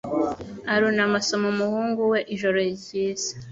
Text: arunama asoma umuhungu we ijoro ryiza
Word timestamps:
arunama 0.73 1.15
asoma 1.21 1.45
umuhungu 1.53 1.99
we 2.11 2.19
ijoro 2.33 2.57
ryiza 2.75 3.31